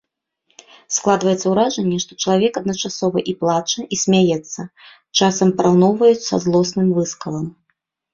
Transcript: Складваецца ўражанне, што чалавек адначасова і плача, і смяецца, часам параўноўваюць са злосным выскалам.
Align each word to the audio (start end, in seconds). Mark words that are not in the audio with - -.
Складваецца 0.97 1.47
ўражанне, 1.49 1.97
што 2.05 2.11
чалавек 2.23 2.53
адначасова 2.61 3.19
і 3.33 3.35
плача, 3.43 3.79
і 3.97 3.99
смяецца, 4.05 4.61
часам 5.21 5.53
параўноўваюць 5.61 6.25
са 6.29 6.41
злосным 6.47 6.87
выскалам. 6.97 7.45